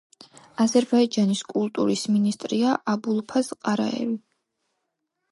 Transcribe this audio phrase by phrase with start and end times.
[0.63, 4.17] აზერბაიჯანის კულტურის მინისტრია აბულფაზ ყარაევი.